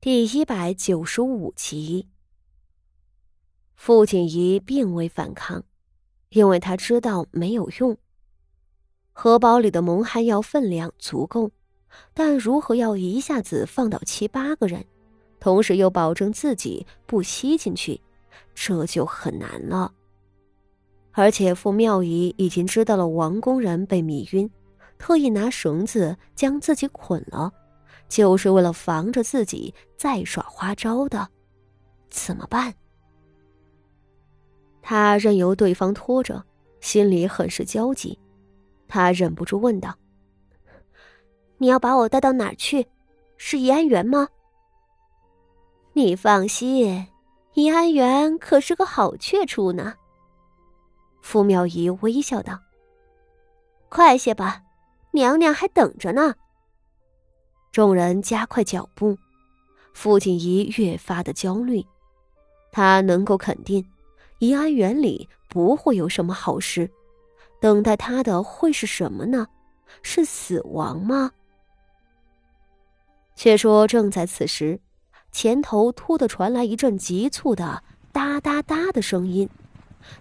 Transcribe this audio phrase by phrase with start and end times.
[0.00, 2.06] 第一百九十五集，
[3.74, 5.64] 傅锦仪并未反抗，
[6.28, 7.96] 因为他知道没有用。
[9.12, 11.50] 荷包里的蒙汗药分量足够，
[12.14, 14.86] 但如何要一下子放倒七八个人，
[15.40, 18.00] 同时又保证自己不吸进去，
[18.54, 19.92] 这就很难了。
[21.10, 24.48] 而且傅妙仪已经知道了王工人被迷晕，
[24.96, 27.52] 特意拿绳子将自己捆了。
[28.08, 31.28] 就是为了防着自己再耍花招的，
[32.10, 32.74] 怎么办？
[34.80, 36.42] 他任由对方拖着，
[36.80, 38.18] 心里很是焦急。
[38.88, 39.94] 他忍不住问道
[41.58, 42.86] ：“你要把我带到哪儿去？
[43.36, 44.26] 是怡安园吗？”
[45.92, 47.06] 你放心，
[47.52, 49.94] 怡安园可是个好去处呢。
[51.20, 52.58] 傅妙仪微笑道
[53.90, 54.62] ：“快些吧，
[55.10, 56.34] 娘娘还等着呢。”
[57.70, 59.16] 众人加快脚步，
[59.92, 61.84] 傅锦仪越发的焦虑。
[62.72, 63.84] 他能够肯定，
[64.38, 66.90] 怡安园里不会有什么好事，
[67.60, 69.46] 等待他的会是什么呢？
[70.02, 71.30] 是死亡吗？
[73.34, 74.80] 却说正在此时，
[75.32, 77.82] 前头突的传来一阵急促的
[78.12, 79.48] 哒哒哒的声音，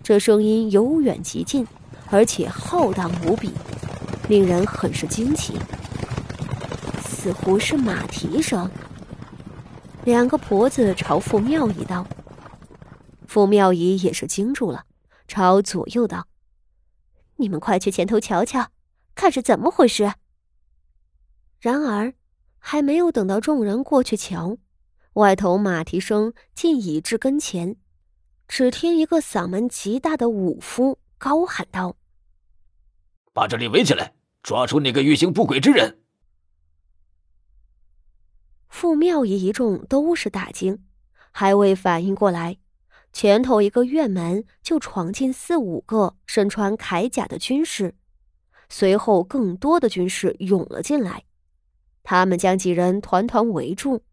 [0.04, 1.68] 这声音由远及近，
[2.10, 3.52] 而且浩荡无比，
[4.30, 5.54] 令人很是惊奇。
[7.28, 8.72] 似乎是马蹄声。
[10.06, 12.08] 两个婆子朝傅妙仪道
[13.28, 14.86] ：“傅妙仪也是惊住了，
[15.28, 16.26] 朝左右道
[17.36, 18.72] ：‘你们快去前头瞧瞧，
[19.14, 20.14] 看是怎么回事。’
[21.60, 22.14] 然而，
[22.60, 24.58] 还没有等到众人过去瞧，
[25.16, 27.76] 外头马蹄声竟已至跟前。
[28.48, 31.98] 只听一个嗓门极大的武夫高喊道
[33.36, 36.00] ：‘把这里围起来，抓住那个欲行不轨之人！’”
[38.70, 40.84] 傅妙仪一众都是大惊，
[41.32, 42.58] 还未反应过来，
[43.14, 47.96] 前头一个院门就闯进四五个身穿铠甲的军士，
[48.70, 51.24] 随后更多的军士涌了进来，
[52.04, 54.04] 他们将几人团团围住。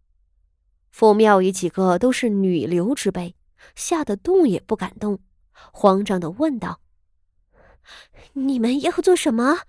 [0.91, 3.35] 傅妙仪几个都是女流之辈，
[3.75, 5.19] 吓得动也不敢动，
[5.73, 6.81] 慌张的问道
[8.35, 9.63] ：“你们要做什么？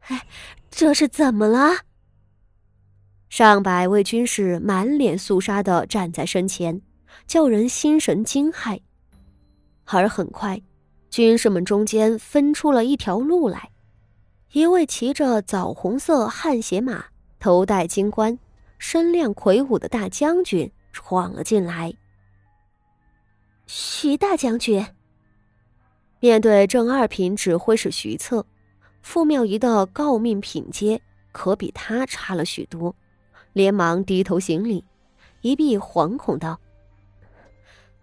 [0.00, 0.28] 哎，
[0.70, 1.86] 这是怎么了？”
[3.28, 6.80] 上百位军士满脸肃杀的站在身前，
[7.26, 8.80] 叫人心神惊骇。
[9.84, 10.62] 而很快，
[11.10, 13.70] 军士们中间分出了一条路来，
[14.52, 17.06] 一位骑着枣红色汗血马、
[17.38, 18.38] 头戴金冠、
[18.78, 21.92] 身量魁梧的大将军闯了进来。
[23.66, 24.86] 徐大将军
[26.20, 28.46] 面对正二品指挥使徐策，
[29.02, 32.94] 傅妙仪的诰命品阶可比他差了许多。
[33.56, 34.84] 连忙低头行礼，
[35.40, 36.60] 一臂惶恐道：“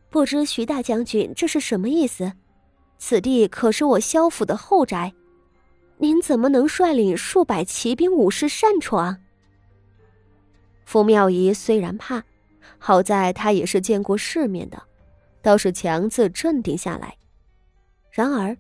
[0.10, 2.34] 不知徐大将军这是什么意思？
[2.98, 5.14] 此地可是我萧府的后宅，
[6.00, 9.16] 您怎么能率领数百骑兵武士擅闯？”
[10.86, 12.24] 傅妙仪虽然怕，
[12.80, 14.82] 好在他也是见过世面的，
[15.44, 17.16] 倒是强自镇定下来。
[18.10, 18.58] 然而，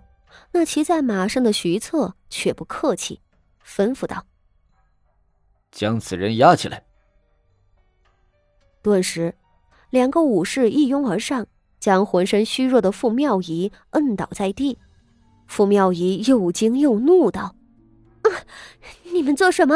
[0.51, 3.19] 那骑在马上的徐策却不客气，
[3.65, 4.23] 吩咐道。
[5.73, 6.81] 将此人押起来。
[8.81, 9.33] 顿时，
[9.89, 11.45] 两个武士一拥而上，
[11.79, 14.77] 将浑身虚弱的傅妙仪摁倒在地。
[15.47, 17.55] 傅妙仪又惊又怒道
[18.23, 18.29] ：“啊，
[19.11, 19.75] 你们做什么？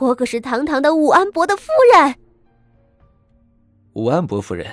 [0.00, 2.14] 我可是堂堂的武安伯的夫人。”
[3.94, 4.70] 武安伯夫人，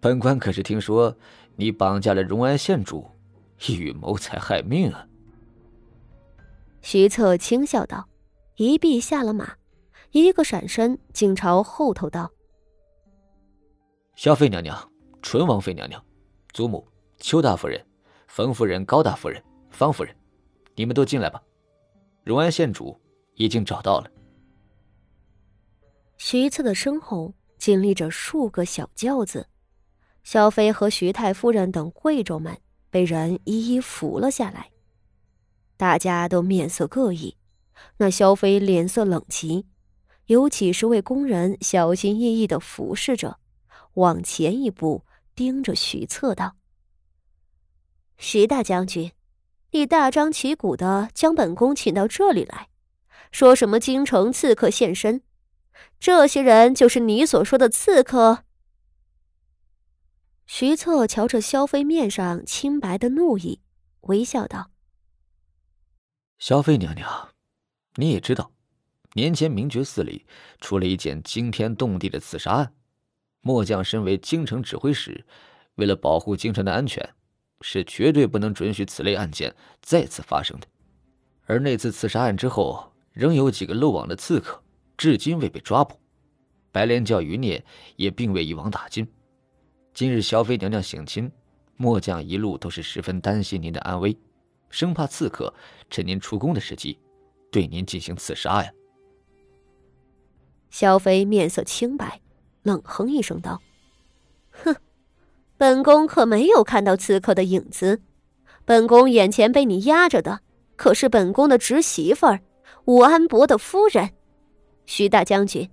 [0.00, 1.16] 本官可是听说
[1.54, 3.08] 你绑架了荣安县主，
[3.66, 5.06] 意欲谋财害命啊！
[6.80, 8.08] 徐策轻笑道。
[8.56, 9.56] 一臂下了马，
[10.10, 12.30] 一个闪身，竟朝后头道
[14.14, 14.92] ：“萧妃娘娘、
[15.22, 16.04] 纯王妃娘娘、
[16.52, 16.86] 祖母
[17.18, 17.84] 邱大夫人、
[18.28, 20.14] 冯夫人、高大夫人、方夫人，
[20.74, 21.42] 你们都进来吧。
[22.24, 22.98] 荣安县主
[23.36, 24.10] 已经找到了。”
[26.18, 29.48] 徐策的身后紧立着数个小轿子，
[30.24, 32.56] 萧妃和徐太夫人等贵胄们
[32.90, 34.70] 被人一一扶了下来，
[35.76, 37.34] 大家都面色各异。
[37.98, 39.66] 那萧妃脸色冷极，
[40.26, 43.38] 有几十位工人小心翼翼的服侍着，
[43.94, 46.56] 往前一步，盯着徐策道
[48.18, 49.12] ：“徐大将军，
[49.72, 52.68] 你大张旗鼓的将本宫请到这里来，
[53.30, 55.22] 说什么京城刺客现身？
[55.98, 58.44] 这些人就是你所说的刺客？”
[60.46, 63.60] 徐策瞧着萧妃面上清白的怒意，
[64.02, 64.70] 微笑道
[66.38, 67.30] ：“萧妃娘娘。”
[67.96, 68.50] 你也知道，
[69.14, 70.24] 年前明觉寺里
[70.60, 72.72] 出了一件惊天动地的刺杀案，
[73.42, 75.24] 末将身为京城指挥使，
[75.74, 77.06] 为了保护京城的安全，
[77.60, 80.66] 是绝对不能准许此类案件再次发生的。
[81.44, 84.62] 而那次刺杀案之后，仍有几个漏网的刺客，
[84.96, 86.00] 至今未被抓捕，
[86.70, 87.62] 白莲教余孽
[87.96, 89.06] 也并未一网打尽。
[89.92, 91.30] 今日萧妃娘娘省亲，
[91.76, 94.16] 末将一路都是十分担心您的安危，
[94.70, 95.52] 生怕刺客
[95.90, 96.98] 趁您出宫的时机，
[97.52, 98.72] 对您进行刺杀呀。
[100.70, 102.20] 萧妃面色清白，
[102.62, 103.60] 冷哼一声道
[104.50, 104.74] ：“哼，
[105.58, 108.00] 本宫可没有看到刺客的影子。
[108.64, 110.40] 本宫眼前被你压着的，
[110.76, 112.40] 可是本宫的侄媳妇儿
[112.86, 114.10] 武安伯的夫人。
[114.86, 115.68] 徐大将军，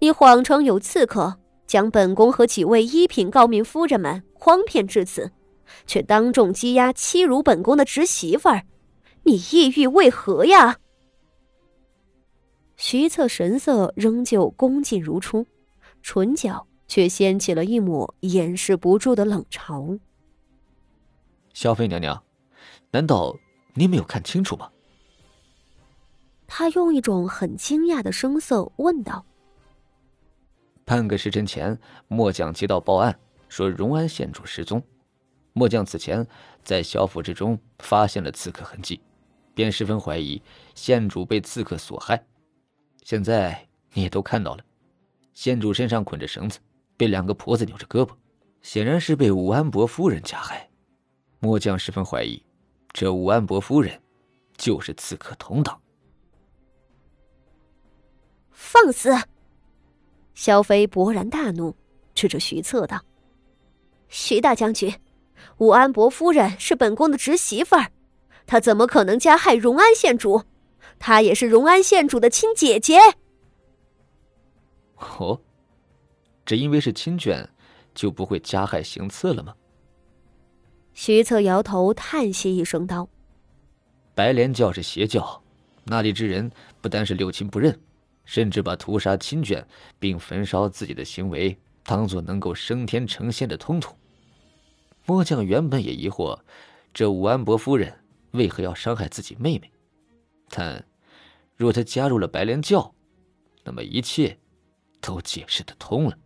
[0.00, 5.32] 你谎称有刺客将本宫和几位一品诰命夫人们诓骗至此，
[5.86, 8.66] 却当众羁押欺辱本宫的侄媳妇儿，
[9.22, 10.76] 你意欲为何呀？”
[12.76, 15.46] 徐策神色仍旧恭敬如初，
[16.02, 19.98] 唇角却掀起了一抹掩饰不住的冷嘲。
[21.54, 22.22] 萧妃娘娘，
[22.90, 23.34] 难道
[23.74, 24.70] 您没有看清楚吗？
[26.46, 29.24] 他用一种很惊讶的声色问道。
[30.84, 31.76] 半个时辰前，
[32.06, 33.18] 末将接到报案，
[33.48, 34.80] 说荣安县主失踪。
[35.54, 36.24] 末将此前
[36.62, 39.00] 在小府之中发现了刺客痕迹，
[39.54, 40.40] 便十分怀疑
[40.74, 42.22] 县主被刺客所害。
[43.06, 44.64] 现在你也都看到了，
[45.32, 46.58] 县主身上捆着绳子，
[46.96, 48.10] 被两个婆子扭着胳膊，
[48.62, 50.68] 显然是被武安伯夫人加害。
[51.38, 52.42] 末将十分怀疑，
[52.92, 54.02] 这武安伯夫人
[54.56, 55.80] 就是刺客同党。
[58.50, 59.14] 放肆！
[60.34, 61.76] 萧飞勃然大怒，
[62.12, 63.00] 指着徐策道
[64.10, 64.92] ：“徐大将军，
[65.58, 67.92] 武安伯夫人是本宫的侄媳妇儿，
[68.46, 70.42] 她怎么可能加害荣安县主？”
[70.98, 72.98] 她也是荣安县主的亲姐姐。
[74.96, 75.40] 哦，
[76.44, 77.46] 只因为是亲眷，
[77.94, 79.54] 就不会加害行刺了吗？
[80.94, 83.08] 徐策摇头叹息一声道
[84.16, 85.42] ：“白莲教是邪教，
[85.84, 86.50] 那里之人
[86.80, 87.78] 不单是六亲不认，
[88.24, 89.62] 甚至把屠杀亲眷
[89.98, 91.54] 并焚烧自己的行为
[91.84, 93.94] 当做能够升天成仙的通途。
[95.04, 96.38] 末将原本也疑惑，
[96.94, 97.92] 这武安伯夫人
[98.30, 99.70] 为何要伤害自己妹妹。”
[100.48, 100.84] 但，
[101.56, 102.94] 若他加入了白莲教，
[103.64, 104.38] 那么一切
[105.00, 106.18] 都解释得通了。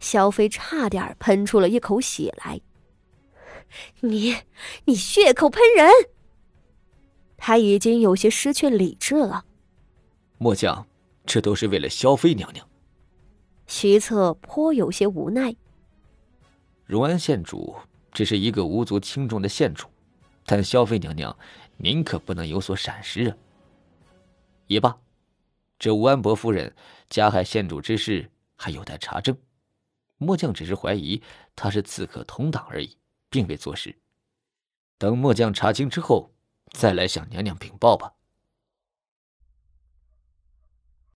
[0.00, 2.60] 萧飞差点喷出了一口血来。
[4.00, 4.34] 你，
[4.84, 5.90] 你血口喷人！
[7.36, 9.44] 他已经有些失去理智了。
[10.38, 10.86] 末将，
[11.26, 12.68] 这都是为了萧妃娘娘。
[13.66, 15.54] 徐策颇有些无奈。
[16.84, 17.76] 荣安县主
[18.12, 19.86] 只是一个无足轻重的县主，
[20.46, 21.36] 但萧妃娘娘。
[21.80, 23.36] 您可不能有所闪失啊！
[24.66, 24.98] 也罢，
[25.78, 26.74] 这吴安伯夫人
[27.08, 29.36] 加害县主之事还有待查证。
[30.16, 31.22] 末将只是怀疑
[31.54, 32.98] 他是刺客同党而已，
[33.30, 33.96] 并未坐实。
[34.98, 36.32] 等末将查清之后，
[36.72, 38.12] 再来向娘娘禀报吧。